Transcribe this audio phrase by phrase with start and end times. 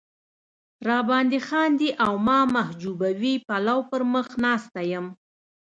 [0.87, 5.05] را باندې خاندي او ما محجوبوي پلو پر مخ ناسته یم.